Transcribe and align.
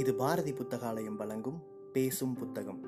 இது 0.00 0.14
பாரதி 0.14 0.52
புத்தகாலயம் 0.52 1.16
வழங்கும் 1.16 1.62
பேசும் 1.92 2.34
புத்தகம். 2.34 2.80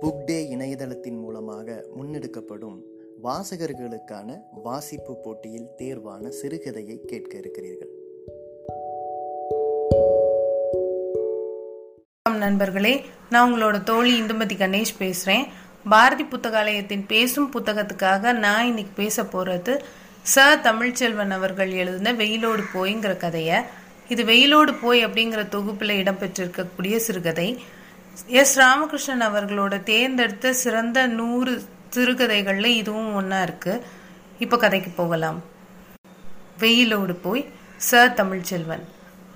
புக் 0.00 0.24
டே 0.24 0.56
இணையதளத்தின் 0.56 1.20
மூலமாக 1.20 1.84
முன்னெடுக்கப்படும் 1.96 2.82
வாசகர்களுக்கான 3.22 4.42
வாசிப்பு 4.62 5.16
போட்டியில் 5.16 5.70
தேர்வான 5.78 6.32
சிறுகதையை 6.42 7.04
கேட்க 7.04 7.38
இருக்கிறீர்கள். 7.38 7.96
நண்பர்களே 12.38 13.04
நான் 13.30 13.52
உங்களோட 13.52 13.82
தோழி 13.82 14.20
இந்துமதி 14.20 14.56
கணேஷ் 14.58 14.98
பேசுறேன். 14.98 15.44
பாரதி 15.88 16.24
புத்தகாலயத்தின் 16.24 17.04
பேசும் 17.06 17.52
புத்தகத்துக்காக 17.52 18.32
நான் 18.32 18.66
இன்னைக்கு 18.66 18.92
பேச 18.96 19.22
போறது 19.22 19.78
ச 20.34 20.36
தமிழ்ச்செல்வன் 20.36 21.30
அவர்கள் 21.30 21.70
எழுதின 21.70 22.12
வெயிலோடு 22.12 22.62
போய்ங்கிற 22.74 23.12
கதைய. 23.14 23.64
இது 24.08 24.24
வெயிலோடு 24.24 24.76
போய் 24.80 25.06
அப்படிங்கிற 25.06 25.42
தொகுப்புல 25.54 25.92
இடம்பெற்றிருக்கக்கூடிய 26.02 26.96
சிறுகதை. 26.96 27.62
எஸ் 28.26 28.58
ராமகிருஷ்ணன் 28.58 29.22
அவர்களோட 29.22 29.82
தேர்ந்தெடுத்த 29.82 30.52
சிறந்த 30.52 31.06
நூறு 31.06 31.62
சிறுகதைகள்ல 31.96 32.64
இதுவும் 32.64 33.14
ஒன்றா 33.14 33.42
இருக்கு. 33.42 33.82
இப்ப 34.38 34.56
கதைக்கு 34.56 34.90
போகலாம். 34.90 35.42
வெயிலோடு 36.58 37.12
போய் 37.12 37.48
ச 37.90 37.90
தமிழ்ச்செல்வன். 37.90 38.84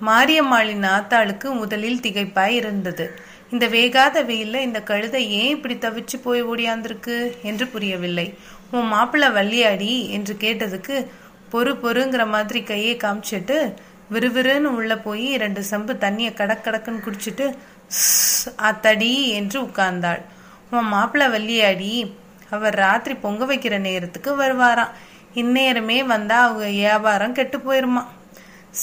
மாரியம்மாளின் 0.05 0.85
ஆத்தாளுக்கு 0.95 1.53
முதலில் 1.53 1.99
திகைப்பாய் 1.99 2.59
இருந்தது. 2.61 3.22
இந்த 3.53 3.65
வேகாத 3.67 4.17
வெயில்ல 4.23 4.61
இந்த 4.67 4.79
கழுதை 4.81 5.31
ஏன் 5.31 5.51
இப்படி 5.55 5.75
தவிச்சு 5.75 6.17
போய் 6.23 6.41
ஓடியாந்திருக்கு 6.43 7.41
என்று 7.41 7.67
புரியவில்லை. 7.67 8.33
உன் 8.71 8.87
மாப்பிள்ளை 8.87 9.29
வள்ளியாடி 9.29 10.09
என்று 10.09 10.33
கேட்டதுக்கு 10.39 10.95
பொறு 11.51 11.73
பொறுங்கிற 11.83 12.23
மாதிரி 12.27 12.63
கையை 12.63 12.93
காமிச்சிட்டு 12.95 13.57
விறுவிறுன்னு 14.11 14.71
உள்ள 14.79 14.97
போய் 14.97 15.27
ரெண்டு 15.35 15.63
சம்பு 15.63 15.97
தண்ணிய 15.97 16.33
கடக் 16.33 16.65
கடக்குன்னு 16.65 17.03
குடிச்சிட்டு 17.07 17.45
அத்தடி 18.61 19.13
என்று 19.27 19.61
உட்கார்ந்தாள். 19.61 20.23
உன் 20.71 20.91
மாப்பிள்ள 20.93 21.27
வள்ளியாடி 21.35 21.93
அவர் 22.49 22.75
ராத்திரி 22.75 23.15
பொங்க 23.15 23.45
வைக்கிற 23.45 23.77
நேரத்துக்கு 23.77 24.31
வருவாராம். 24.41 24.95
இந்நேரமே 25.35 26.05
வந்தா 26.05 26.39
அவங்க 26.47 26.65
வியாபாரம் 26.65 27.33
கெட்டு 27.33 27.57
போயிருமா? 27.57 28.03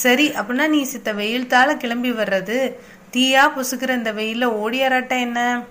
சரி 0.01 0.25
அப்படின்னா 0.31 0.67
நீ 0.67 0.81
சித்த 0.83 1.09
வெயில் 1.13 1.47
தாழ 1.47 1.69
கிளம்பி 1.75 2.11
வர்றது 2.11 2.57
தீயா 3.13 3.49
பொசுக்கிற 3.55 3.89
இந்த 3.89 4.13
வெயில 4.13 4.49
ஓடியாராட்டா 4.63 5.19
என்ன? 5.19 5.63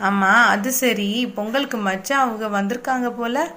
ஆமா 0.00 0.32
அது 0.32 0.72
சரி. 0.72 1.26
பொங்கலுக்கு 1.26 1.76
மச்சான் 1.76 2.20
அவங்க 2.20 2.62
வந்திருக்காங்க 2.62 3.10
போல. 3.10 3.54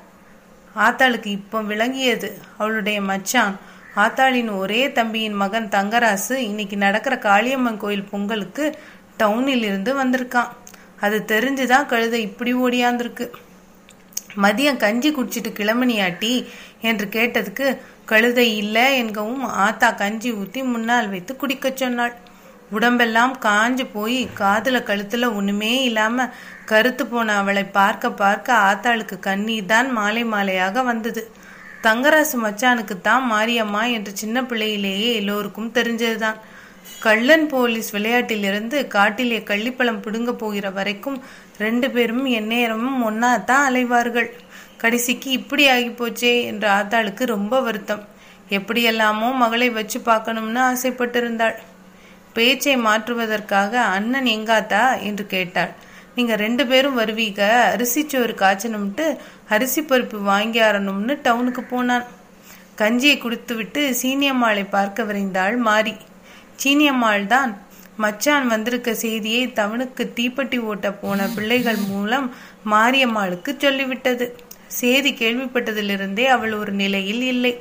ஆத்தாளுக்கு 0.75 1.25
இப்போ 1.25 1.61
விளங்கியது. 1.61 2.41
அவளுடைய 2.57 3.01
மச்சான். 3.01 3.59
ஆத்தாளின் 3.95 4.57
ஒரே 4.57 4.91
தம்பியின் 4.91 5.33
மகன் 5.33 5.69
தங்கராசு 5.69 6.33
இன்னைக்கு 6.33 6.77
நடக்கிற 6.77 7.15
காளியம்மன் 7.15 7.77
கோயில் 7.77 8.03
பொங்கலுக்கு 8.03 8.77
டவுனில் 9.19 9.63
இருந்து 9.63 10.05
வந்திருக்கான். 10.05 10.47
அது 10.99 11.23
தெரிஞ்சுதான் 11.27 11.85
கழுதை 11.85 12.21
இப்படி 12.21 12.55
ஓடியாந்திருக்கு. 12.55 13.31
மதியம் 14.41 14.77
கஞ்சி 14.77 15.11
குடிச்சிட்டு 15.11 15.53
கிளம்பனியாட்டி 15.53 16.47
என்று 16.81 17.05
கேட்டதுக்கு 17.05 17.77
கழுதை 18.05 18.57
இல்லை 18.57 18.97
என்கவும் 18.97 19.43
ஆத்தா 19.43 19.91
கஞ்சி 19.91 20.31
ஊத்தி 20.31 20.63
முன்னால் 20.63 21.09
வைத்து 21.09 21.35
குடிக்கச் 21.35 21.77
சொன்னாள். 21.77 22.15
உடம்பெல்லாம் 22.71 23.33
காஞ்சு 23.39 23.85
போய் 23.93 24.19
காதுல 24.39 24.77
கழுத்துல 24.89 25.29
ஒண்ணுமே 25.33 25.83
இல்லாம 25.83 26.27
கருத்து 26.65 27.03
போன 27.07 27.35
அவளை 27.35 27.63
பார்க்க 27.79 28.11
பார்க்க 28.11 28.53
ஆத்தாளுக்கு 28.69 29.19
கண்ணீர் 29.19 29.65
தான் 29.65 29.89
மாலை 29.91 30.23
மாலையாக 30.25 30.83
வந்தது. 30.83 31.23
தங்கராசு 31.83 32.37
மச்சானுக்கு 32.43 32.95
தான் 33.01 33.25
மாரியம்மா 33.31 33.83
என்று 33.97 34.11
சின்ன 34.15 34.41
பிள்ளையிலேயே 34.41 35.09
எல்லோருக்கும் 35.13 35.73
தெரிஞ்சதுதான். 35.73 36.39
கள்ளன் 37.01 37.47
போலீஸ் 37.47 37.89
விளையாட்டிலிருந்து 37.95 38.87
காட்டிலே 38.87 39.39
கள்ளிப்பழம் 39.43 40.01
பிடுங்க 40.05 40.31
போகிற 40.31 40.69
வரைக்கும் 40.69 41.21
ரெண்டு 41.57 41.91
பேரும் 41.91 42.25
எந்நேரமும் 42.25 42.99
ஒன்னா 43.09 43.43
தான் 43.43 43.65
அலைவார்கள். 43.69 44.29
கடைசிக்கு 44.77 45.29
இப்படி 45.31 45.69
ஆகி 45.69 45.89
போச்சே 45.89 46.33
என்ற 46.43 46.65
ஆத்தாளுக்கு 46.79 47.25
ரொம்ப 47.25 47.61
வருத்தம். 47.61 48.03
எப்படியெல்லாமோ 48.49 49.33
மகளை 49.43 49.69
வச்சு 49.69 49.99
பார்க்கணும்னு 49.99 50.61
ஆசைப்பட்டிருந்தாள். 50.71 51.55
பேச்சை 52.35 52.75
மாற்றுவதற்காக 52.87 53.73
அண்ணன் 53.95 54.29
எங்காத்தா 54.35 54.83
என்று 55.09 55.25
கேட்டாள். 55.33 55.73
நீங்க 56.15 56.33
ரெண்டு 56.43 56.63
பேரும் 56.67 56.99
வருவீக? 56.99 57.39
அரிசி 57.73 58.01
சோறு 58.11 58.33
காய்ச்சணும்ட்டு 58.41 59.05
அரிசி 59.55 59.81
பருப்பு 59.81 60.17
வாங்கி 60.31 60.59
ஆறணும்னு 60.67 61.15
டவுனுக்கு 61.25 61.63
போனான். 61.73 62.05
கஞ்சியை 62.81 63.17
குடித்துவிட்டு 63.17 63.81
சீனியம்மாளை 64.01 64.63
பார்க்க 64.69 65.03
விரைந்தாள் 65.03 65.57
மாறி 65.67 65.93
சீனியம்மாள் 66.63 67.25
தான் 67.35 67.51
மச்சான் 68.03 68.47
வந்திருக்க 68.53 68.89
செய்தியை 69.03 69.43
தவனுக்கு 69.59 70.03
தீப்பெட்டி 70.17 70.57
ஓட்ட 70.69 70.87
போன 71.03 71.27
பிள்ளைகள் 71.35 71.79
மூலம் 71.91 72.27
மாரியம்மாளுக்கு 72.73 73.51
சொல்லிவிட்டது. 73.63 74.25
செய்தி 74.79 75.11
கேள்விப்பட்டதிலிருந்தே 75.21 76.25
அவள் 76.35 76.53
ஒரு 76.61 76.71
நிலையில் 76.81 77.23
இல்லை. 77.33 77.53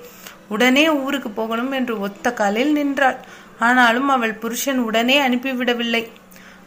உடனே 0.54 0.84
ஊருக்கு 1.02 1.30
போகணும் 1.30 1.72
என்று 1.78 1.94
ஒத்த 2.06 2.32
காலில் 2.40 2.72
நின்றாள். 2.72 3.18
ஆனாலும் 3.58 4.08
அவள் 4.08 4.34
புருஷன் 4.34 4.78
உடனே 4.78 5.28
அனுப்பிவிடவில்லை. 5.28 6.08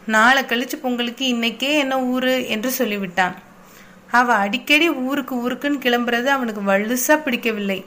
நாளை 0.06 0.42
கழிச்சு 0.42 0.76
பொங்கலுக்கு 0.82 1.34
இன்னைக்கே 1.34 1.78
என்ன 1.78 2.00
ஊரு? 2.00 2.48
என்று 2.48 2.72
சொல்லிவிட்டான். 2.78 3.34
அவ 4.10 4.34
அடிக்கடி 4.34 4.90
ஊருக்கு 4.90 5.50
ஊருக்குன்னு 5.50 5.80
கிளம்புறது 5.80 6.24
அவனுக்கு 6.24 6.62
வலுசா 6.62 7.22
பிடிக்கவில்லை. 7.22 7.84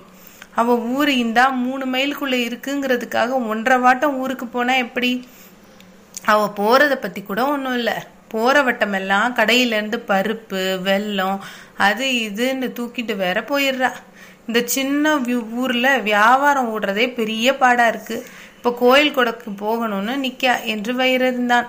அவ 0.55 0.77
ஊரு 0.77 1.17
இந்தா 1.17 1.49
மூணு 1.49 1.85
மைலுக்குள்ள 1.85 2.33
இருக்குங்கிறதுக்காக 2.33 3.29
ஒன்றரை 3.29 3.91
வாட்டம் 3.91 4.15
ஊருக்கு 4.15 4.47
போனா 4.47 4.73
எப்படி? 4.73 5.27
அவ 6.25 6.53
போறத 6.55 6.95
பத்தி 6.95 7.21
கூட 7.21 7.45
ஒன்றும் 7.45 7.73
இல்லை. 7.73 7.93
போற 8.27 8.63
வட்டமெல்லாம் 8.63 9.33
கடையிலேருந்து 9.33 10.03
பருப்பு 10.07 10.79
வெல்லம் 10.85 11.39
அது 11.77 12.05
இதுன்னு 12.05 12.79
தூக்கிட்டு 12.79 13.15
வேற 13.15 13.41
போயிடுறா. 13.41 13.91
இந்த 14.47 14.61
சின்ன 14.67 15.17
ஊர்ல 15.51 15.97
வியாபாரம் 15.97 16.79
ஓடுறதே 16.79 17.13
பெரிய 17.13 17.57
பாடா 17.57 17.87
இருக்கு. 17.87 18.25
இப்போ 18.61 18.73
கோயில் 18.79 19.15
கொடைக்கு 19.15 19.51
போகணும்னு 19.59 20.15
நிக்கா 20.25 20.63
என்று 20.63 20.93
வயிறந்தான் 20.93 21.67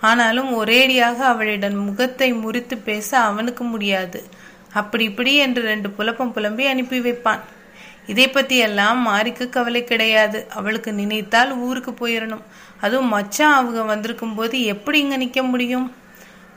ஆனாலும் 0.00 0.50
ஒரேடியாக 0.58 1.16
அவளிடம் 1.16 1.84
முகத்தை 1.84 2.32
முறித்து 2.32 2.76
பேச 2.78 3.18
அவனுக்கு 3.18 3.64
முடியாது. 3.64 4.24
அப்படி 4.72 5.04
இப்படி 5.04 5.36
என்று 5.36 5.62
ரெண்டு 5.62 5.90
புலப்பம் 5.90 6.32
புலம்பி 6.32 6.66
அனுப்பி 6.66 7.00
வைப்பான். 7.00 7.40
இதை 8.06 8.28
பத்தி 8.28 8.56
எல்லாம் 8.56 9.08
மாரிக்கு 9.08 9.48
கவலை 9.48 9.84
கிடையாது. 9.84 10.46
அவளுக்கு 10.54 10.92
நினைத்தால் 10.92 11.52
ஊருக்கு 11.52 11.90
போயிடணும் 11.90 12.44
அதுவும் 12.80 13.08
மச்சான் 13.08 13.52
அவங்க 13.52 13.82
வந்திருக்கும் 13.82 14.34
போது 14.34 14.64
எப்படி 14.64 15.00
இங்க 15.00 15.16
நிக்க 15.16 15.42
முடியும்? 15.42 15.94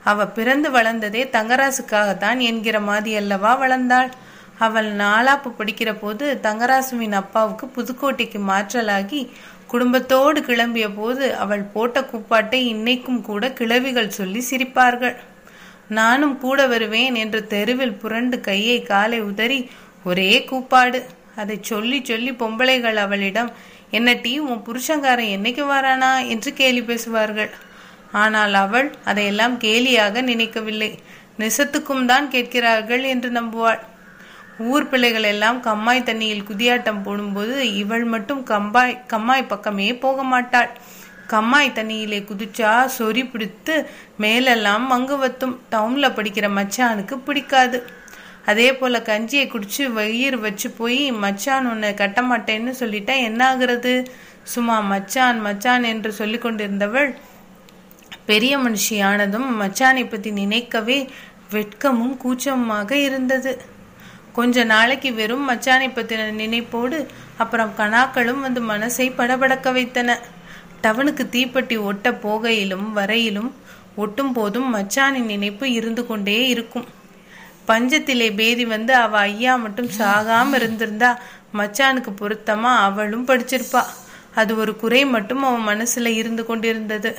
அவ 0.03 0.27
பிறந்து 0.27 0.71
வளர்ந்ததே 0.71 1.23
தங்கராசுக்காகத்தான் 1.37 2.37
என்கிற 2.37 2.79
மாதிரி 2.79 3.15
அல்லவா 3.15 3.61
வளர்ந்தாள்? 3.61 4.11
அவள் 4.57 4.95
நாலாப்பு 4.95 5.49
படிக்கிற 5.59 5.99
போது 5.99 6.39
தங்கராசுவின் 6.41 7.11
அப்பாவுக்கு 7.11 7.65
புதுக்கோட்டைக்கு 7.75 8.39
மாற்றலாகி 8.47 9.29
குடும்பத்தோடு 9.71 10.39
கிளம்பிய 10.41 10.87
போது 10.95 11.25
அவள் 11.43 11.63
போட்ட 11.73 11.99
கூப்பாட்டை 12.01 12.59
இன்னைக்கும் 12.73 13.21
கூட 13.21 13.43
கிழவிகள் 13.59 14.15
சொல்லி 14.19 14.41
சிரிப்பார்கள். 14.49 15.15
நானும் 15.99 16.35
கூட 16.37 16.59
வருவேன் 16.67 17.15
என்று 17.23 17.39
தெருவில் 17.53 17.99
புரண்டு 18.01 18.37
கையை 18.39 18.77
காலை 18.91 19.19
உதறி 19.21 19.59
ஒரே 20.03 20.31
கூப்பாடு. 20.49 20.99
அதை 21.35 21.57
சொல்லி 21.71 21.99
சொல்லி 22.03 22.31
பொம்பளைகள் 22.31 22.97
அவளிடம் 23.05 23.51
என்ன 23.97 24.09
டீ 24.23 24.33
உன் 24.49 24.65
புருஷங்காரன் 24.67 25.33
என்னைக்கு 25.35 25.63
வரானா? 25.73 26.11
என்று 26.33 26.51
கேலி 26.53 26.81
பேசுவார்கள். 26.81 27.51
ஆனால் 28.23 28.53
அவள் 28.63 28.87
அதையெல்லாம் 29.05 29.55
கேலியாக 29.59 30.21
நினைக்கவில்லை. 30.31 30.91
நிசத்துக்கும் 31.39 32.05
தான் 32.05 32.27
கேட்கிறார்கள் 32.29 33.03
என்று 33.13 33.29
நம்புவாள். 33.31 33.81
ஊர் 34.69 34.89
பிள்ளைகள் 34.89 35.23
எல்லாம் 35.23 35.59
கம்மாய் 35.61 36.07
தண்ணியில் 36.07 36.47
குதியாட்டம் 36.49 37.03
போடும்போது 37.03 37.75
இவள் 37.75 38.03
மட்டும் 38.03 38.41
கம்பாய் 38.45 38.99
கம்மாய் 39.07 39.43
பக்கமே 39.47 39.87
போக 39.95 40.23
மாட்டாள். 40.23 40.71
கம்மாய் 41.27 41.75
தண்ணியிலே 41.75 42.19
குதிச்சா 42.29 42.71
சொறி 42.97 43.23
பிடித்து 43.31 43.75
மேலெல்லாம் 44.17 44.85
மங்கு 44.91 45.17
வத்தும். 45.23 45.55
டவுன்ல 45.71 46.07
படிக்கிற 46.17 46.47
மச்சானுக்கு 46.59 47.17
பிடிக்காது. 47.17 47.79
அதே 48.45 48.73
போல 48.75 48.99
கஞ்சியை 48.99 49.45
குடிச்சு 49.47 49.83
வயிறு 49.93 50.39
வச்சு 50.39 50.71
போய் 50.71 51.11
மச்சான் 51.11 51.69
உன்னை 51.71 51.93
கட்ட 51.93 52.21
மாட்டேன்னு 52.21 52.71
சொல்லிட்டா 52.79 53.15
என்ன 53.21 53.41
ஆகுறது 53.55 53.93
சும்மா 54.43 54.79
மச்சான் 54.79 55.39
மச்சான் 55.41 55.83
என்று 55.83 56.11
சொல்லி 56.11 56.37
கொண்டிருந்தவள் 56.37 57.11
பெரிய 58.25 58.53
மனுஷியானதும் 58.57 59.49
மச்சானை 59.59 60.09
பத்தி 60.09 60.31
நினைக்கவே 60.31 61.09
வெட்கமும் 61.51 62.15
கூச்சமுமாக 62.23 62.91
இருந்தது. 62.91 63.51
கொஞ்ச 64.33 64.63
நாளைக்கு 64.63 65.13
வெறும் 65.13 65.49
மச்சானை 65.49 65.87
பத்தின 65.93 66.27
நினைப்போடு 66.41 67.05
அப்புறம் 67.37 67.73
கணாக்களும் 67.77 68.39
வந்து 68.39 68.61
மனசை 68.61 69.07
படபடக்க 69.17 69.71
வைத்தன. 69.71 70.19
டவனுக்கு 70.83 71.23
தீப்பெட்டி 71.31 71.81
ஒட்ட 71.81 72.11
போகையிலும் 72.11 72.91
வரையிலும் 72.91 73.55
ஒட்டும் 73.95 74.33
போதும் 74.33 74.75
மச்சானின் 74.75 75.29
நினைப்பு 75.33 75.71
இருந்து 75.71 76.07
கொண்டே 76.07 76.47
இருக்கும். 76.47 76.87
பஞ்சத்திலே 77.67 78.35
பேதி 78.35 78.65
வந்து 78.65 78.95
அவ 78.95 79.17
ஐயா 79.17 79.55
மட்டும் 79.55 79.89
சாகாம 79.97 80.55
இருந்திருந்தா 80.55 81.19
மச்சானுக்கு 81.53 82.11
பொருத்தமா 82.21 82.71
அவளும் 82.87 83.27
படிச்சிருப்பா. 83.27 83.83
அது 84.35 84.57
ஒரு 84.57 84.75
குறை 84.75 85.05
மட்டும் 85.05 85.43
அவன் 85.43 85.67
மனசுல 85.71 86.05
இருந்து 86.05 86.45
கொண்டிருந்தது. 86.45 87.11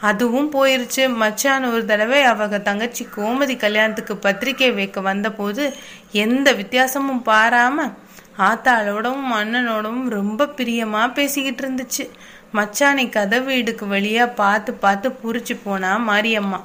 அதுவும் 0.00 0.52
போயிருச்சு. 0.52 1.14
மச்சான் 1.14 1.64
ஒரு 1.64 1.84
தடவை 1.84 2.22
அவங்க 2.22 2.58
தங்கச்சி 2.58 3.08
கோமதி 3.16 3.56
கல்யாணத்துக்கு 3.56 4.16
பத்திரிக்கை 4.16 4.72
வைக்க 4.72 5.00
வந்தபோது 5.00 5.74
எந்த 6.12 6.52
வித்தியாசமும் 6.52 7.22
பாராம 7.24 7.94
ஆத்தாளோடவும் 8.38 9.30
அண்ணனோடவும் 9.32 10.08
ரொம்ப 10.08 10.46
பிரியமா 10.46 11.12
பேசிக்கிட்டு 11.12 11.68
இருந்துச்சு. 11.68 12.10
மச்சானை 12.54 13.08
கதை 13.08 13.40
வீடுக்கு 13.40 13.86
வழியா 13.86 14.34
பார்த்து 14.34 14.74
பார்த்து 14.74 15.08
புரிச்சு 15.08 15.60
போனா 15.64 15.98
மாரியம்மா. 16.08 16.60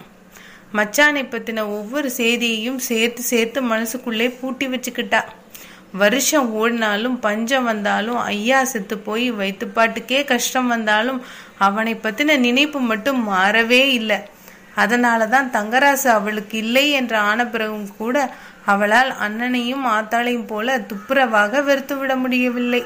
மச்சானை 0.73 1.23
பத்தின 1.25 1.59
ஒவ்வொரு 1.59 2.11
செய்தியையும் 2.17 2.77
சேர்த்து 2.77 3.23
சேர்த்து 3.23 3.61
மனசுக்குள்ளே 3.61 4.37
பூட்டி 4.39 4.67
வச்சுக்கிட்டா. 4.67 5.21
வருஷம் 5.91 6.55
ஓடினாலும் 6.55 7.19
பஞ்சம் 7.19 7.63
வந்தாலும் 7.63 8.17
ஐயா 8.17 8.63
செத்து 8.63 8.97
போய் 8.97 9.31
வைத்துப்பாட்டுக்கே 9.31 10.25
கஷ்டம் 10.25 10.67
வந்தாலும் 10.67 11.21
அவனை 11.67 11.93
பத்தின 11.95 12.37
நினைப்பு 12.45 12.79
மட்டும் 12.91 13.19
மாறவே 13.31 13.81
இல்லை. 13.99 14.19
அதனாலதான் 14.75 15.47
தங்கராசு 15.55 16.07
அவளுக்கு 16.17 16.55
இல்லை 16.57 16.85
என்று 16.99 17.17
ஆன 17.29 17.39
பிறகும் 17.45 17.89
கூட 17.97 18.15
அவளால் 18.65 19.11
அண்ணனையும் 19.25 19.85
ஆத்தாளையும் 19.95 20.47
போல 20.47 20.77
துப்புரவாக 20.89 21.63
வெறுத்து 21.63 21.95
விட 21.97 22.11
முடியவில்லை. 22.15 22.81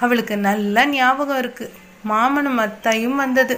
அவளுக்கு 0.00 0.34
நல்ல 0.48 0.86
ஞாபகம் 0.92 1.38
இருக்கு. 1.38 1.66
மாமனும் 2.08 2.60
அத்தையும் 2.64 3.16
வந்தது. 3.16 3.56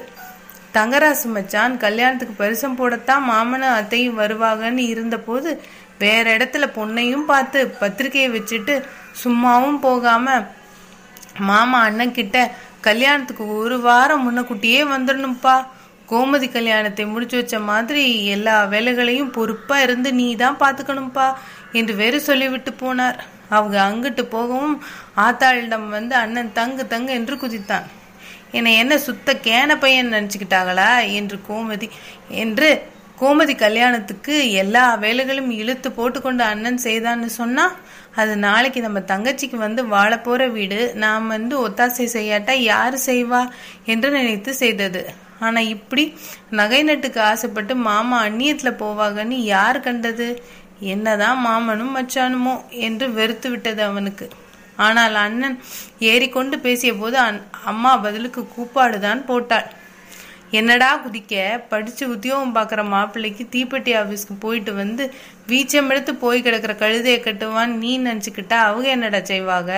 தங்கராசு 0.75 1.29
மச்சான் 1.35 1.75
கல்யாணத்துக்கு 1.77 2.35
பரிசம் 2.43 2.79
போடத்தான் 2.79 3.25
மாமனும் 3.31 3.77
அத்தையும் 3.79 4.19
வருவாங்கன்னு 4.19 4.85
இருந்தபோது 4.95 5.51
வேற 5.99 6.25
இடத்துல 6.37 6.67
பொண்ணையும் 6.77 7.27
பார்த்து 7.31 7.61
பத்திரிக்கையை 7.81 8.29
வச்சுட்டு 8.37 8.75
சும்மாவும் 9.23 9.81
போகாம 9.87 10.27
மாமா 11.49 11.79
அண்ணன் 11.89 12.17
கிட்ட 12.19 12.37
கல்யாணத்துக்கு 12.81 13.45
ஒரு 13.57 13.77
வாரம் 13.81 14.25
முன்னக்கூட்டியே 14.27 14.81
வந்துடணும்ப்பா 14.95 15.55
கோமதி 16.09 16.47
கல்யாணத்தை 16.53 17.05
முடிச்சு 17.07 17.37
வச்ச 17.37 17.57
மாதிரி 17.61 18.05
எல்லா 18.27 18.55
வேலைகளையும் 18.65 19.35
பொறுப்பா 19.37 19.77
இருந்து 19.81 20.11
நீ 20.13 20.27
தான் 20.37 20.61
பாத்துக்கணும்ப்பா 20.61 21.27
என்று 21.73 21.93
வேறு 21.95 22.19
சொல்லிவிட்டு 22.21 22.73
போனார். 22.83 23.19
அவங்க 23.49 23.77
அங்கிட்டு 23.89 24.23
போகவும் 24.35 24.75
ஆத்தாளிடம் 25.17 25.89
வந்து 25.89 26.15
அண்ணன் 26.15 26.53
தங்கு 26.53 26.85
தங்கு 26.87 27.13
என்று 27.13 27.35
குதித்தான். 27.37 27.87
என்னை 28.53 28.73
என்ன 28.77 28.95
சுத்த 28.99 29.35
கேன 29.47 29.77
பையன் 29.79 30.13
நினச்சிக்கிட்டாங்களா? 30.13 30.91
என்று 31.19 31.37
கோமதி 31.49 31.89
என்று 32.45 32.71
கோமதி 33.21 33.55
கல்யாணத்துக்கு 33.57 34.35
எல்லா 34.63 34.85
வேலைகளும் 34.97 35.51
இழுத்து 35.61 35.89
போட்டுக்கொண்டு 35.91 36.45
அண்ணன் 36.45 36.81
செய்தான்னு 36.85 37.29
சொன்னா 37.41 37.65
அது 38.17 38.37
நாளைக்கு 38.37 38.81
நம்ம 38.81 38.99
தங்கச்சிக்கு 38.99 39.57
வந்து 39.57 39.87
வாழ 39.87 40.19
போகிற 40.19 40.49
வீடு 40.49 40.93
நாம் 40.95 41.27
வந்து 41.27 41.69
ஒத்தாசை 41.69 42.07
செய்யாட்டா 42.13 42.53
யார் 42.53 42.97
செய்வா 43.07 43.43
என்று 43.85 44.11
நினைத்து 44.11 44.55
செய்தது. 44.55 45.03
ஆனா 45.39 45.61
இப்படி 45.61 46.05
நகை 46.51 46.85
நட்டுக்கு 46.85 47.19
ஆசைப்பட்டு 47.19 47.75
மாமா 47.77 48.25
அந்நியத்துல 48.25 48.71
போவாங்கன்னு 48.83 49.39
யார் 49.55 49.81
கண்டது? 49.81 50.43
என்னதான் 50.79 51.41
மாமனும் 51.47 51.95
மச்சானுமோ 51.97 52.55
என்று 52.69 53.13
வெறுத்து 53.13 53.51
விட்டது 53.51 53.83
அவனுக்கு. 53.83 54.29
ஆனால் 54.77 55.15
அண்ணன் 55.15 55.57
ஏறிக்கொண்டு 55.99 56.59
பேசிய 56.59 56.95
போது 56.95 57.19
அம்மா 57.65 57.97
பதிலுக்கு 57.97 58.49
கூப்பாடுதான் 58.57 59.25
போட்டாள். 59.25 59.69
என்னடா 60.51 61.03
குதிக்க? 61.05 61.63
படிச்சு 61.69 62.05
உத்தியோகம் 62.11 62.55
பார்க்குற 62.55 62.81
மாப்பிள்ளைக்கு 62.89 63.45
தீப்பெட்டி 63.53 63.93
ஆஃபீஸ்க்கு 64.01 64.35
போயிட்டு 64.39 64.75
வந்து 64.75 65.05
வீச்சம் 65.49 65.89
எடுத்து 65.89 66.15
போய் 66.15 66.43
கிடக்கிற 66.43 66.73
கழுதையை 66.73 67.19
கட்டுவான் 67.27 67.73
நீ 67.83 67.93
நினச்சிக்கிட்டா 68.01 68.59
அவங்க 68.69 68.89
என்னடா 68.89 69.21
செய்வாங்க? 69.23 69.73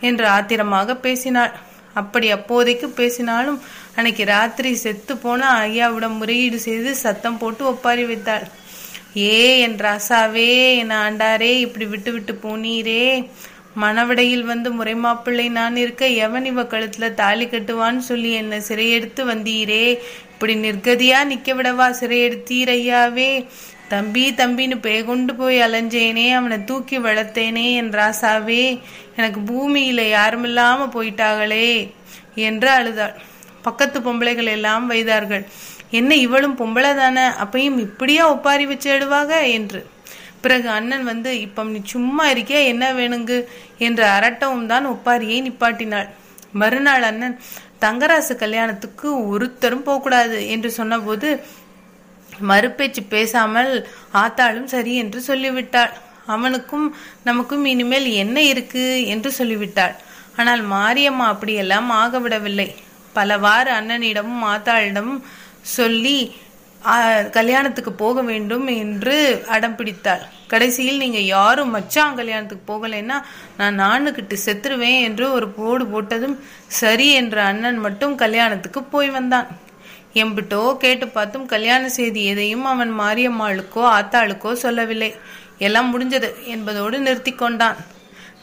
என்று 0.00 0.26
ஆத்திரமாக 0.26 0.96
பேசினாள். 0.96 1.52
அப்படி 1.94 2.30
அப்போதைக்கு 2.30 2.88
பேசினாலும் 2.88 3.62
அன்னைக்கு 3.96 4.24
ராத்திரி 4.24 4.74
செத்து 4.74 5.16
போன 5.16 5.50
ஐயாவிடம் 5.68 6.16
முறையீடு 6.16 6.58
செய்து 6.58 6.94
சத்தம் 6.94 7.38
போட்டு 7.38 7.64
ஒப்பாரி 7.64 8.04
வைத்தாள். 8.04 8.46
ஏ 9.16 9.60
என் 9.60 9.76
ராசாவே 9.76 10.76
என் 10.76 10.94
ஆண்டாரே 11.04 11.50
இப்படி 11.56 11.86
விட்டு 11.86 12.12
விட்டு 12.12 12.32
போனீரே 12.42 13.04
மணவடையில் 13.76 14.44
வந்து 14.44 14.70
முறைமாப்பிள்ளை 14.72 15.50
நான் 15.50 15.76
இருக்க 15.76 16.06
எவன் 16.06 16.44
இவ 16.44 16.62
கழுத்துல 16.62 17.14
தாலி 17.14 17.46
கட்டுவான்னு 17.46 17.96
சொல்லி 17.96 18.32
என்னை 18.32 18.58
சிறையெடுத்து 18.68 19.22
வந்தீரே? 19.24 19.98
இப்படி 20.32 20.54
நிர்கதியா 20.54 21.20
நிக்க 21.30 21.54
விடவா 21.54 21.86
சிறையெடுத்தீர் 22.00 22.72
ஐயாவே 22.76 23.46
தம்பி 23.88 24.32
தம்பின்னு 24.36 24.76
பேகொண்டு 24.80 25.34
போய் 25.34 25.58
அலைஞ்சேனே 25.60 26.32
அவனை 26.32 26.64
தூக்கி 26.64 26.98
வளர்த்தேனே 26.98 27.74
என் 27.74 27.90
ராசாவே. 27.90 28.80
எனக்கு 29.16 29.40
பூமியில 29.40 30.02
யாருமில்லாம 30.16 30.88
போயிட்டாங்களே 30.94 31.68
என்று 32.34 32.68
அழுதாள். 32.68 33.14
பக்கத்து 33.62 34.00
பொம்பளைகள் 34.00 34.50
எல்லாம் 34.56 34.86
வைத்தார்கள் 34.86 35.44
என்ன 35.90 36.14
இவளும் 36.14 36.58
பொம்பளை 36.58 36.92
தானே? 36.94 37.26
அப்பையும் 37.44 37.78
இப்படியா 37.78 38.30
ஒப்பாரி 38.32 38.66
வச்சு 38.66 38.88
எழுவாக 38.98 39.50
என்று. 39.50 39.80
பிறகு 40.44 40.68
அண்ணன் 40.78 41.04
வந்து 41.10 41.30
இப்போ 41.46 41.60
நீ 41.72 41.80
சும்மா 41.92 42.24
இருக்கே 42.34 42.60
என்ன 42.72 42.84
வேணுங்கு? 42.98 43.38
என்று 43.86 44.04
அரட்டவும் 44.16 44.70
தான் 44.72 44.86
ஒப்பாரியை 44.92 45.38
நிப்பாட்டினாள். 45.46 46.08
மறுநாள் 46.60 47.04
அண்ணன் 47.10 47.36
தங்கராசு 47.84 48.34
கல்யாணத்துக்கு 48.42 49.08
ஒருத்தரும் 49.32 49.86
போகக்கூடாது 49.88 50.38
என்று 50.54 50.68
சொன்னபோது 50.78 51.28
மறுபேச்சு 52.50 53.02
பேசாமல் 53.14 53.72
ஆத்தாளும் 54.22 54.70
சரி 54.74 54.92
என்று 55.02 55.18
சொல்லிவிட்டாள். 55.28 55.92
அவனுக்கும் 56.34 56.86
நமக்கும் 57.28 57.64
இனிமேல் 57.72 58.08
என்ன 58.22 58.36
இருக்கு? 58.52 58.84
என்று 59.14 59.30
சொல்லிவிட்டாள். 59.38 59.94
ஆனால் 60.40 60.62
மாரியம்மா 60.72 61.26
அப்படியெல்லாம் 61.32 61.90
ஆகவிடவில்லை. 62.02 62.68
பலவாறு 63.16 63.70
அண்ணனிடமும் 63.72 64.44
ஆத்தாளிடமும் 64.52 65.20
சொல்லி 65.76 66.16
கல்யாணத்துக்கு 67.36 67.92
போக 68.02 68.22
வேண்டும் 68.30 68.66
என்று 68.82 69.14
அடம் 69.54 69.76
பிடித்தாள். 69.76 70.24
கடைசியில் 70.52 71.00
நீங்க 71.02 71.20
யாரும் 71.34 71.72
மச்சான் 71.76 72.18
கல்யாணத்துக்கு 72.18 72.64
போகலைன்னா 72.72 73.16
நான் 73.58 73.80
நானுக்கிட்டு 73.82 74.36
செத்துருவேன் 74.46 75.00
என்று 75.08 75.26
ஒரு 75.36 75.46
போடு 75.58 75.84
போட்டதும் 75.92 76.36
சரி 76.80 77.06
என்ற 77.20 77.36
அண்ணன் 77.50 77.78
மட்டும் 77.86 78.14
கல்யாணத்துக்கு 78.24 78.82
போய் 78.94 79.10
வந்தான். 79.16 79.48
எம்பிட்டோ 80.22 80.60
கேட்டு 80.82 81.06
பார்த்தும் 81.08 81.46
கல்யாண 81.54 81.88
செய்தி 81.96 82.20
எதையும் 82.32 82.66
அவன் 82.72 82.92
மாரியம்மாளுக்கோ 83.00 83.84
ஆத்தாளுக்கோ 83.96 84.52
சொல்லவில்லை. 84.64 85.10
எல்லாம் 85.66 85.90
முடிஞ்சது 85.92 86.30
என்பதோடு 86.54 86.98
நிறுத்தி 87.06 87.34
கொண்டான். 87.34 87.80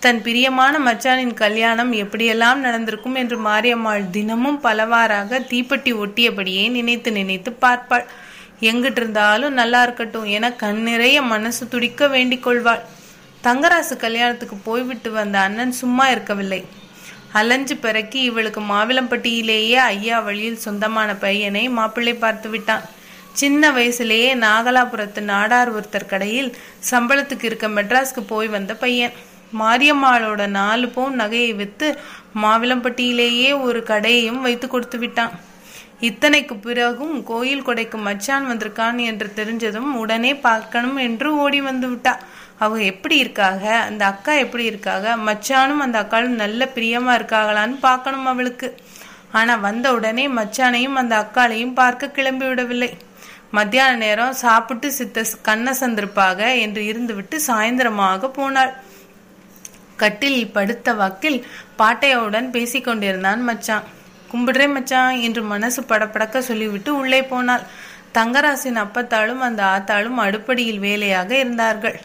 தன் 0.04 0.20
பிரியமான 0.26 0.76
மச்சானின் 0.80 1.34
கல்யாணம் 1.44 1.92
எப்படியெல்லாம் 2.04 2.60
நடந்திருக்கும் 2.66 3.18
என்று 3.22 3.38
மாரியம்மாள் 3.48 4.10
தினமும் 4.18 4.60
பலவாறாக 4.66 5.40
தீப்பெட்டி 5.52 5.92
ஒட்டியபடியே 6.04 6.64
நினைத்து 6.78 7.10
நினைத்து 7.20 7.52
பார்ப்பாள். 7.66 8.06
எங்கிட்டு 8.62 9.00
இருந்தாலும் 9.02 9.54
நல்லா 9.54 9.84
இருக்கட்டும். 9.84 10.28
என 10.38 10.52
கண் 10.52 10.82
நிறைய 10.84 11.22
மனசு 11.22 11.68
துடிக்க 11.68 12.08
வேண்டிக் 12.08 12.44
கொள்வாள். 12.44 12.84
தங்கராசு 13.44 13.96
கல்யாணத்துக்கு 13.98 14.56
போய்விட்டு 14.56 15.12
வந்த 15.12 15.40
அண்ணன் 15.40 15.72
சும்மா 15.72 16.10
இருக்கவில்லை. 16.10 16.66
அலைஞ்சு 17.34 17.76
பிறக்கி 17.76 18.20
இவளுக்கு 18.22 18.62
மாவிளம்பட்டியிலேயே 18.62 19.80
ஐயா 19.92 20.20
வழியில் 20.20 20.64
சொந்தமான 20.66 21.16
பையனை 21.16 21.70
மாப்பிள்ளை 21.70 22.14
பார்த்து 22.14 22.50
விட்டான். 22.50 22.82
சின்ன 23.34 23.72
வயசுலேயே 23.72 24.30
நாகலாபுரத்து 24.46 25.22
நாடார் 25.32 25.70
ஒருத்தர் 25.78 26.06
கடையில் 26.06 26.58
சம்பளத்துக்கு 26.90 27.44
இருக்க 27.44 27.68
மெட்ராஸ்க்கு 27.68 28.22
போய் 28.28 28.48
வந்த 28.48 28.74
பையன். 28.76 29.12
மாரியம்மாளோட 29.60 30.48
நாலு 30.48 30.90
பவுன் 30.90 31.20
நகையை 31.20 31.56
விற்று 31.56 31.88
மாவிளம்பட்டியிலேயே 32.44 33.62
ஒரு 33.62 33.84
கடையையும் 33.88 34.42
வைத்து 34.42 34.68
கொடுத்து 34.68 34.98
விட்டான். 34.98 35.34
இத்தனைக்கு 36.02 36.56
பிறகும் 36.62 37.24
கோயில் 37.24 37.66
கொடைக்கு 37.66 37.98
மச்சான் 37.98 38.48
வந்திருக்கான் 38.50 39.00
என்று 39.06 39.32
தெரிஞ்சதும் 39.36 39.92
உடனே 39.94 40.36
பார்க்கணும் 40.36 40.96
என்று 40.96 41.38
ஓடி 41.38 41.62
வந்து 41.62 41.88
விட்டா. 41.90 42.14
அவங்க 42.58 42.84
எப்படி 42.84 43.18
இருக்காக? 43.18 43.64
அந்த 43.80 44.06
அக்கா 44.06 44.34
எப்படி 44.34 44.70
இருக்காக? 44.70 45.16
மச்சானும் 45.26 45.84
அந்த 45.86 46.02
அக்காலும் 46.02 46.40
நல்ல 46.44 46.70
பிரியமா 46.76 47.14
இருக்காங்களான்னு 47.20 47.78
பார்க்கணும் 47.80 48.26
அவளுக்கு. 48.26 48.78
ஆனா 49.32 49.56
வந்த 49.56 49.94
உடனே 49.94 50.28
மச்சானையும் 50.28 50.94
அந்த 50.94 51.16
அக்காளையும் 51.20 51.74
பார்க்க 51.74 52.10
கிளம்பி 52.10 52.46
விடவில்லை. 52.46 52.98
மத்தியான 53.52 53.96
நேரம் 53.96 54.34
சாப்பிட்டு 54.34 54.92
சித்த 54.92 55.24
கண்ண 55.42 55.72
சந்திருப்பாக 55.80 56.60
என்று 56.60 56.82
இருந்துவிட்டு 56.84 57.40
சாயந்தரமாக 57.48 58.30
போனாள். 58.30 58.74
கட்டில் 59.96 60.52
படுத்த 60.52 60.94
வக்கில் 60.94 61.44
பாட்டையாவுடன் 61.78 62.48
பேசிக்கொண்டிருந்தான் 62.58 63.42
மச்சான். 63.42 64.00
கும்பிடுறே 64.32 64.68
மச்சான் 64.74 65.18
என்று 65.18 65.42
மனசு 65.44 65.82
படப்படக்க 65.82 66.40
சொல்லிவிட்டு 66.40 66.92
உள்ளே 66.98 67.24
போனாள். 67.24 67.66
தங்கராசின் 68.14 68.80
அப்பத்தாலும் 68.84 69.44
அந்த 69.48 69.62
ஆத்தாளும் 69.64 70.22
அடுப்படியில் 70.26 70.80
வேலையாக 70.80 71.32
இருந்தார்கள். 71.38 72.00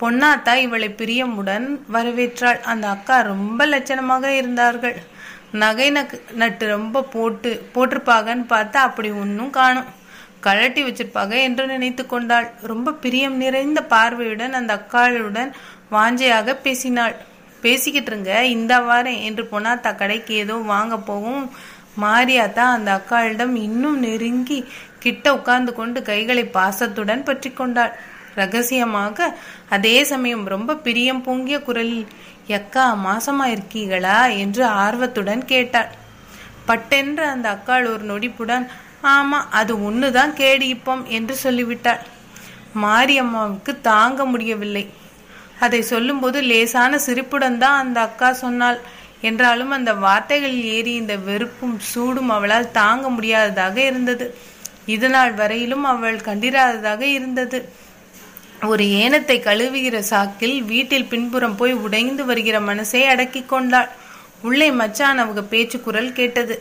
பொன்னாத்தா 0.00 0.54
இவளை 0.54 0.88
பிரியமுடன் 0.98 1.66
வரவேற்றாள். 1.92 2.60
அந்த 2.72 2.88
அக்கா 2.88 3.16
ரொம்ப 3.20 3.66
லட்சணமாக 3.66 4.26
இருந்தார்கள். 4.40 4.96
நகை 5.52 5.90
நக்கு 5.90 6.16
நட்டு 6.34 6.64
ரொம்ப 6.66 7.02
போட்டு 7.14 7.50
போட்டிருப்பாகன்னு 7.74 8.44
பார்த்தா 8.54 8.80
அப்படி 8.88 9.10
ஒன்றும் 9.10 9.50
காணும். 9.50 9.88
கழட்டி 10.40 10.80
வச்சிருப்பாங்க 10.84 11.34
என்று 11.42 11.66
நினைத்து 11.66 12.06
கொண்டாள். 12.06 12.48
ரொம்ப 12.62 12.92
பிரியம் 12.92 13.36
நிறைந்த 13.36 13.80
பார்வையுடன் 13.94 14.52
அந்த 14.52 14.72
அக்காளுடன் 14.78 15.50
வாஞ்சையாக 15.90 16.54
பேசினாள். 16.66 17.16
பேசிக்கிட்டு 17.64 18.10
இருங்க. 18.12 18.32
இந்த 18.56 18.74
வாரம் 18.88 19.20
என்று 19.28 19.44
பொனாத்தா 19.52 19.90
கடைக்கு 19.94 20.34
ஏதோ 20.44 20.56
வாங்க 20.72 20.96
போகும் 21.10 21.44
மாரியாத்தா 22.02 22.64
அந்த 22.76 22.90
அக்காளிடம் 22.98 23.54
இன்னும் 23.66 23.98
நெருங்கி 23.98 24.58
கிட்ட 25.04 25.26
உட்கார்ந்து 25.36 25.72
கொண்டு 25.78 25.98
கைகளை 26.02 26.44
பாசத்துடன் 26.58 27.26
பற்றி 27.28 27.50
கொண்டாள். 27.52 27.94
ரகசியமாக 28.40 29.28
அதே 29.68 29.96
சமயம் 30.10 30.44
ரொம்ப 30.54 30.76
பிரியம் 30.84 31.22
பொங்கிய 31.28 31.56
குரலில் 31.62 32.10
எக்கா 32.56 32.84
மாசமா 33.06 33.46
இருக்கீங்களா 33.54 34.18
என்று 34.42 34.62
ஆர்வத்துடன் 34.84 35.42
கேட்டாள். 35.44 35.90
பட்டென்று 36.68 37.24
அந்த 37.24 37.48
அக்காள் 37.56 37.86
ஒரு 37.94 38.04
நொடிப்புடன் 38.10 38.66
ஆமா 39.14 39.38
அது 39.50 39.72
ஒண்ணுதான் 39.88 40.32
கேடு 40.40 40.68
என்று 41.18 41.34
சொல்லிவிட்டாள். 41.44 42.00
மாரியம்மாவுக்கு 42.84 43.72
தாங்க 43.80 44.24
முடியவில்லை. 44.24 44.84
அதை 45.60 45.82
சொல்லும்போது 45.82 46.40
லேசான 46.42 46.98
சிரிப்புடன் 46.98 47.58
தான் 47.58 47.78
அந்த 47.78 48.00
அக்கா 48.00 48.32
சொன்னாள். 48.32 48.78
என்றாலும் 49.20 49.70
அந்த 49.70 49.94
வார்த்தைகளில் 49.94 50.64
ஏறி 50.64 50.92
இந்த 50.94 51.16
வெறுப்பும் 51.16 51.78
சூடும் 51.78 52.28
அவளால் 52.28 52.70
தாங்க 52.70 53.08
முடியாததாக 53.08 53.76
இருந்தது. 53.84 54.26
இதுநாள் 54.86 55.32
வரையிலும் 55.32 55.84
அவள் 55.84 56.16
கண்டிராததாக 56.16 57.00
இருந்தது. 57.00 57.58
ஒரு 58.66 58.84
ஏனத்தை 58.84 59.36
கழுவுகிற 59.40 60.02
சாக்கில் 60.10 60.64
வீட்டில் 60.64 61.04
பின்புறம் 61.04 61.56
போய் 61.56 61.72
உடைந்து 61.72 62.24
வருகிற 62.24 62.60
மனசை 62.60 63.02
அடக்கி 63.04 63.42
கொண்டாள். 63.42 63.88
உள்ளே 64.42 64.70
மச்சான் 64.70 65.18
அவங்க 65.18 65.42
பேச்சு 65.42 65.80
குரல் 65.80 66.12
கேட்டது. 66.12 66.56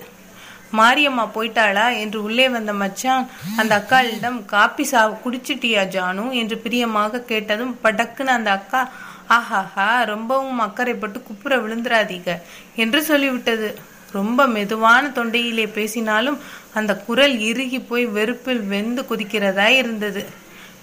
மாரியம்மா 0.73 1.25
போயிட்டாளா 1.35 1.99
என்று 1.99 2.23
உள்ளே 2.23 2.49
வந்த 2.49 2.73
மச்சான் 2.73 3.27
அந்த 3.57 3.73
அக்காளிடம் 3.77 4.45
காப்பி 4.45 4.83
சா 4.83 5.09
குடிச்சிட்டியா 5.25 5.83
ஜானு? 5.87 6.31
என்று 6.31 6.57
பிரியமாக 6.57 7.19
கேட்டதும் 7.19 7.77
படக்குன்னு 7.83 8.35
அந்த 8.37 8.51
அக்கா 8.51 8.89
ஆஹாஹா 9.29 10.03
ரொம்பவும் 10.03 10.59
அக்கறைப்பட்டு 10.59 11.23
குப்புற 11.23 11.57
விழுந்துராதீங்க 11.57 12.41
என்று 12.75 13.01
சொல்லிவிட்டது. 13.01 13.75
ரொம்ப 14.11 14.47
மெதுவான 14.47 15.07
தொண்டையிலே 15.07 15.67
பேசினாலும் 15.67 16.39
அந்த 16.73 16.95
குரல் 16.97 17.39
இறுகி 17.39 17.79
போய் 17.79 18.05
வெறுப்பில் 18.05 18.61
வெந்து 18.61 19.01
குதிக்கிறதா 19.01 19.67
இருந்தது. 19.67 20.25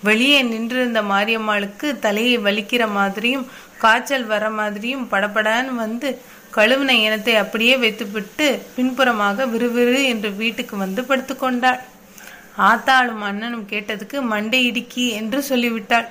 வெளியே 0.03 0.43
நின்றிருந்த 0.43 1.03
மாரியம்மாளுக்கு 1.03 1.99
தலையை 1.99 2.39
வலிக்கிற 2.39 2.91
மாதிரியும் 2.91 3.47
காய்ச்சல் 3.85 4.31
வர 4.33 4.45
மாதிரியும் 4.59 5.09
படபடன்னு 5.13 5.75
வந்து 5.85 6.09
கழுவின 6.57 6.95
இனத்தை 7.05 7.35
அப்படியே 7.43 7.75
வைத்துவிட்டு 7.83 8.47
பின்புறமாக 8.77 9.47
விறுவிறு 9.55 10.01
என்று 10.13 10.29
வீட்டுக்கு 10.41 10.75
வந்து 10.85 11.03
படுத்துக்கொண்டாள். 11.09 11.81
ஆத்தாளும் 12.69 13.23
அண்ணனும் 13.29 13.67
கேட்டதுக்கு 13.73 14.19
மண்டை 14.33 14.61
இடுக்கி 14.69 15.07
என்று 15.21 15.39
சொல்லிவிட்டாள். 15.49 16.09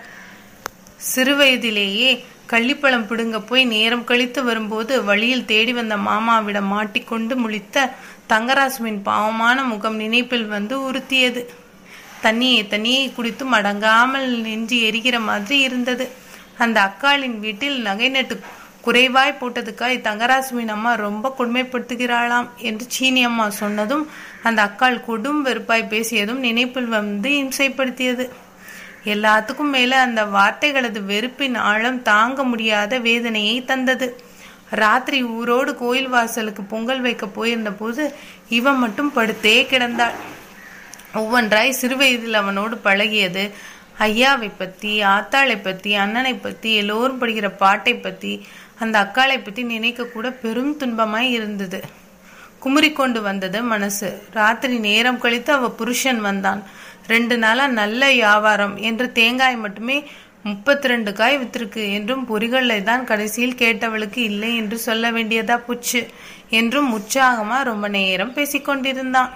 சிறுவயதிலேயே 1.11 2.09
கள்ளிப்பழம் 2.51 3.05
பிடுங்க 3.09 3.37
போய் 3.49 3.63
நேரம் 3.73 4.07
கழித்து 4.09 4.41
வரும்போது 4.47 4.93
வழியில் 5.09 5.47
தேடி 5.51 5.73
வந்த 5.77 5.95
மாமாவிடம் 6.07 6.71
மாட்டிக்கொண்டு 6.73 7.35
முழித்த 7.43 7.85
தங்கராசுவின் 8.31 8.99
பாவமான 9.07 9.57
முகம் 9.71 9.97
நினைப்பில் 10.03 10.47
வந்து 10.55 10.75
உறுத்தியது. 10.89 11.43
தண்ணியை 12.25 12.61
தண்ணியை 12.73 13.05
குடித்து 13.15 13.45
மடங்காமல் 13.53 14.27
நெஞ்சு 14.45 14.77
எரிகிற 14.89 15.15
மாதிரி 15.29 15.57
இருந்தது. 15.69 16.05
அந்த 16.57 16.81
அக்காளின் 16.81 17.39
வீட்டில் 17.39 17.81
நகை 17.81 18.09
நட்டு 18.09 18.35
குறைவாய் 18.81 19.39
போட்டதுக்காய் 19.41 19.97
தங்கராசுவின் 20.01 20.67
அம்மா 20.67 20.95
ரொம்ப 20.95 21.35
கொடுமைப்படுத்துகிறாளாம் 21.37 22.47
என்று 22.57 22.85
சீனி 22.87 23.23
அம்மா 23.23 23.49
சொன்னதும் 23.49 24.09
அந்த 24.43 24.59
அக்காள் 24.65 25.05
கொடும் 25.07 25.39
வெறுப்பாய் 25.45 25.89
பேசியதும் 25.89 26.41
நினைப்பில் 26.47 26.87
வந்து 26.87 27.29
இம்சைப்படுத்தியது. 27.29 28.29
எல்லாத்துக்கும் 29.05 29.69
மேல 29.69 29.99
அந்த 29.99 30.25
வார்த்தைகளது 30.25 31.05
வெறுப்பின் 31.05 31.55
ஆழம் 31.55 32.01
தாங்க 32.01 32.43
முடியாத 32.43 32.99
வேதனையை 32.99 33.65
தந்தது. 33.65 34.15
ராத்திரி 34.69 35.23
ஊரோடு 35.23 35.75
கோயில் 35.75 36.07
வாசலுக்கு 36.07 36.63
பொங்கல் 36.63 37.01
வைக்க 37.01 37.27
போயிருந்த 37.27 37.71
போது 37.71 38.13
இவன் 38.49 38.77
மட்டும் 38.77 39.11
படுத்தே 39.15 39.57
கிடந்தாள். 39.65 40.15
ஒவ்வொன்றாய் 41.13 41.69
சிறுவயதில் 41.69 42.33
அவனோடு 42.33 42.81
பழகியது 42.83 43.53
ஐயாவை 43.99 44.51
பற்றி 44.57 45.03
ஆத்தாளை 45.03 45.63
பற்றி 45.63 45.93
அண்ணனை 45.93 46.33
பற்றி 46.33 46.75
எல்லோரும் 46.75 47.21
படிக்கிற 47.21 47.57
பாட்டை 47.57 47.95
பற்றி 47.95 48.45
அந்த 48.79 48.99
அக்காளை 48.99 49.43
பற்றி 49.43 49.63
நினைக்கக்கூட 49.63 50.29
பெரும் 50.41 50.77
துன்பமாய் 50.79 51.29
இருந்தது. 51.29 51.83
குமுறிக்கொண்டு 52.63 53.21
வந்தது 53.21 53.63
மனசு. 53.63 54.21
ராத்திரி 54.31 54.77
நேரம் 54.79 55.17
கழித்து 55.17 55.53
அவ 55.53 55.69
புருஷன் 55.69 56.21
வந்தான். 56.21 56.63
ரெண்டு 57.07 57.37
நாளா 57.37 57.67
நல்ல 57.67 58.11
வியாபாரம். 58.11 58.77
என்று 58.77 59.11
தேங்காய் 59.11 59.55
மட்டுமே 59.55 60.03
முப்பத்தி 60.43 60.87
ரெண்டு 60.87 61.13
காய் 61.13 61.37
வித்திருக்கு. 61.37 61.91
என்றும் 61.91 62.27
பொறிகளை 62.29 62.83
தான் 62.83 63.03
கடைசியில் 63.03 63.55
கேட்டவளுக்கு 63.55 64.17
இல்லை 64.17 64.55
என்று 64.55 64.77
சொல்ல 64.77 65.11
வேண்டியதா 65.11 65.57
புச்சு? 65.57 66.07
என்றும் 66.49 66.99
உற்சாகமா 66.99 67.63
ரொம்ப 67.63 67.87
நேரம் 67.87 68.33
பேசிக்கொண்டிருந்தான். 68.33 69.29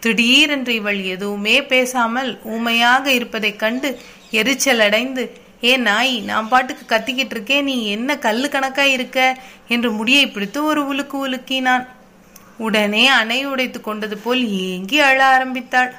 திடீரென்று 0.00 0.74
இவள் 0.74 1.00
எதுவுமே 1.04 1.62
பேசாமல் 1.62 2.30
ஊமையாக 2.44 3.04
இருப்பதைக் 3.12 3.58
கண்டு 3.58 3.88
எரிச்சல் 4.30 4.80
அடைந்து 4.80 5.22
ஏ 5.64 5.76
நாய் 5.76 6.14
நான் 6.20 6.48
பாட்டுக்கு 6.48 6.84
கத்திக்கிட்டு 6.88 7.34
இருக்கேன் 7.36 7.64
நீ 7.64 7.86
என்ன 7.86 8.18
கல்லு 8.18 8.48
கணக்கா 8.48 8.84
இருக்க? 8.92 9.18
என்று 9.68 9.92
முடியை 9.92 10.26
பிடித்து 10.28 10.64
ஒரு 10.64 10.82
உலுக்கு 10.92 11.16
உலுக்கினான். 11.26 11.84
உடனே 12.58 13.06
அணை 13.06 13.40
உடைத்து 13.46 13.80
கொண்டது 13.80 14.16
போல் 14.18 14.42
ஏங்கி 14.48 14.98
அழ 15.00 15.18
ஆரம்பித்தாள். 15.24 15.90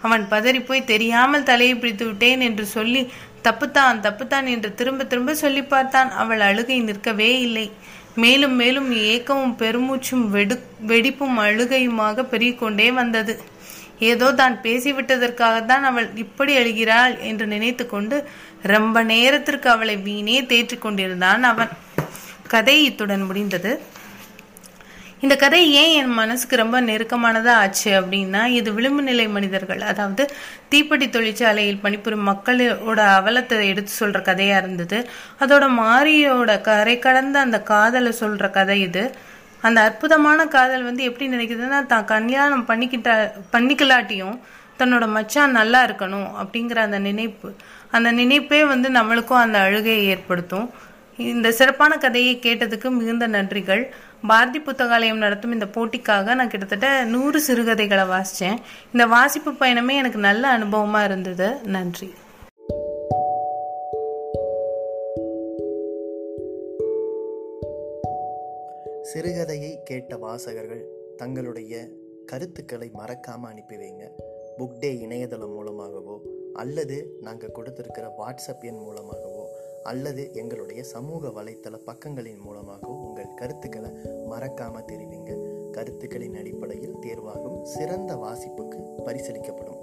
அவன் 0.00 0.24
பதறிப்போய் 0.30 0.66
போய் 0.66 0.84
தெரியாமல் 0.84 1.42
தலையை 1.42 1.74
பிடித்து 1.74 2.04
விட்டேன் 2.06 2.40
என்று 2.40 2.66
சொல்லி 2.66 3.02
தப்புத்தான் 3.44 4.00
தப்புத்தான் 4.06 4.46
என்று 4.46 4.74
திரும்ப 4.74 5.04
திரும்ப 5.04 5.34
சொல்லி 5.34 5.62
பார்த்தான். 5.62 6.10
அவள் 6.12 6.40
அழுகை 6.40 6.80
நிற்கவே 6.80 7.40
இல்லை. 7.40 7.66
மேலும் 8.14 8.54
மேலும் 8.54 8.92
ஏக்கமும் 8.92 9.56
பெருமூச்சும் 9.58 10.24
வெடு 10.28 10.56
வெடிப்பும் 10.86 11.38
அழுகையுமாக 11.38 12.24
பெருகிக்கொண்டே 12.32 12.92
வந்தது. 12.92 13.40
ஏதோ 13.98 14.32
தான் 14.32 14.58
பேசிவிட்டதற்காகத்தான் 14.62 15.84
அவள் 15.90 16.10
இப்படி 16.14 16.56
அழுகிறாள் 16.56 17.20
என்று 17.20 17.46
நினைத்து 17.46 17.86
கொண்டு 17.86 18.28
ரொம்ப 18.62 19.02
நேரத்திற்கு 19.02 19.70
அவளை 19.70 19.96
வீணே 19.96 20.46
தேற்றிக் 20.46 20.80
கொண்டிருந்தான் 20.80 21.42
அவன். 21.42 21.68
கதை 22.48 22.84
இத்துடன் 22.84 23.22
முடிந்தது. 23.22 23.80
இந்த 25.24 25.34
கதை 25.42 25.58
ஏன் 25.80 25.92
என் 25.98 26.14
மனசுக்கு 26.20 26.54
ரொம்ப 26.60 26.76
நெருக்கமானதாக 26.86 27.60
ஆச்சு 27.64 27.90
அப்படின்னா 27.98 28.40
இது 28.58 28.70
விளிம்பு 28.76 29.02
நிலை 29.08 29.26
மனிதர்கள் 29.34 29.82
அதாவது 29.90 30.24
தீப்பெட்டி 30.70 31.06
தொழிற்சாலையில் 31.16 31.78
பணிபுரியும் 31.84 32.26
மக்களோட 32.30 33.00
அவலத்தை 33.18 33.60
எடுத்து 33.72 33.92
சொல்கிற 34.00 34.20
கதையாக 34.30 34.62
இருந்தது. 34.62 34.98
அதோட 35.42 35.68
மாரியோட 35.78 36.50
கரை 36.70 36.96
கடந்த 37.06 37.38
அந்த 37.46 37.60
காதலை 37.72 38.12
சொல்கிற 38.22 38.48
கதை 38.58 38.78
இது. 38.88 39.04
அந்த 39.62 39.78
அற்புதமான 39.88 40.48
காதல் 40.56 40.88
வந்து 40.90 41.02
எப்படி 41.08 41.28
நினைக்குதுன்னா 41.36 41.80
தான் 41.94 42.10
கல்யாணம் 42.14 42.68
பண்ணிக்கிட்ட 42.70 43.10
பண்ணிக்கலாட்டியும் 43.56 44.36
தன்னோட 44.80 45.06
மச்சான் 45.16 45.58
நல்லா 45.60 45.80
இருக்கணும் 45.88 46.30
அப்படிங்கிற 46.42 46.78
அந்த 46.88 46.98
நினைப்பு. 47.08 47.50
அந்த 47.96 48.08
நினைப்பே 48.22 48.62
வந்து 48.74 48.90
நம்மளுக்கும் 49.00 49.44
அந்த 49.46 49.58
அழுகையை 49.66 50.04
ஏற்படுத்தும். 50.14 50.66
இந்த 51.32 51.48
சிறப்பான 51.58 51.92
கதையை 52.04 52.34
கேட்டதுக்கு 52.44 52.88
மிகுந்த 52.98 53.24
நன்றிகள். 53.36 53.82
பாரதி 54.26 54.60
புத்தகாலயம் 54.60 55.16
நடத்தும் 55.16 55.52
இந்த 55.52 55.66
போட்டிக்காக 55.66 56.34
நான் 56.34 56.48
கிட்டத்தட்ட 56.48 57.04
நூறு 57.04 57.40
சிறுகதைகளை 57.40 58.04
வாசித்தேன் 58.04 58.58
இந்த 58.92 59.06
வாசிப்பு 59.06 59.52
பயணமே 59.52 59.94
எனக்கு 59.96 60.18
நல்ல 60.18 60.58
அனுபவமாக 60.58 61.04
இருந்தது. 61.04 61.54
நன்றி. 61.64 62.14
சிறுகதையை 69.14 69.82
கேட்ட 69.84 70.16
வாசகர்கள் 70.16 70.84
தங்களுடைய 71.16 71.86
கருத்துக்களை 72.26 72.90
மறக்காமல் 72.92 73.50
அனுப்பி 73.50 73.76
வைங்க 73.76 74.08
புக் 74.58 74.78
டே 74.80 74.98
இணையதளம் 74.98 75.52
மூலமாகவோ 75.52 76.20
அல்லது 76.54 77.16
நாங்கள் 77.20 77.52
கொடுத்துருக்கிற 77.54 78.06
வாட்ஸ்அப் 78.18 78.60
எண் 78.60 78.78
மூலமாகவோ 78.78 79.31
அல்லது 79.82 80.30
எங்களுடைய 80.32 80.82
சமூக 80.82 81.28
வலைத்தள 81.28 81.78
பக்கங்களின் 81.86 82.38
மூலமாகவோ 82.38 82.94
உங்கள் 82.94 83.34
கருத்துக்களை 83.34 83.90
மறக்காமல் 84.26 84.84
தெரிவிங்க. 84.84 85.30
கருத்துக்களின் 85.70 86.36
அடிப்படையில் 86.36 86.96
தேர்வாகும் 86.96 87.62
சிறந்த 87.62 88.14
வாசிப்புக்கு 88.14 88.80
பரிசளிக்கப்படும் 89.06 89.81